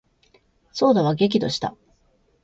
[0.71, 1.75] 左右田は激怒した。